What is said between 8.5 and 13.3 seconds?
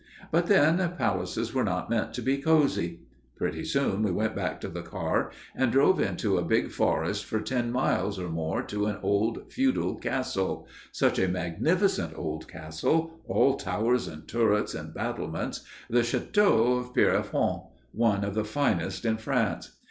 to an old feudal castle, such a magnificent old castle,